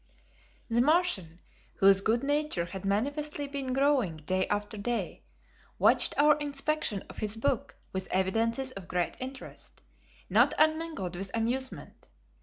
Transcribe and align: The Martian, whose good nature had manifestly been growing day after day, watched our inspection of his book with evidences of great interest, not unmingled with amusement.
The 0.67 0.81
Martian, 0.81 1.41
whose 1.75 2.01
good 2.01 2.23
nature 2.23 2.65
had 2.65 2.85
manifestly 2.85 3.47
been 3.47 3.71
growing 3.71 4.17
day 4.17 4.47
after 4.47 4.75
day, 4.75 5.21
watched 5.77 6.15
our 6.17 6.37
inspection 6.39 7.03
of 7.07 7.17
his 7.19 7.37
book 7.37 7.75
with 7.93 8.07
evidences 8.09 8.71
of 8.71 8.87
great 8.87 9.15
interest, 9.19 9.83
not 10.27 10.55
unmingled 10.57 11.15
with 11.15 11.29
amusement. 11.35 12.07